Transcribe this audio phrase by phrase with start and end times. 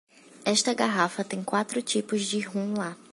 [0.45, 2.97] Esta garrafa tem quatro tipos de rum lá.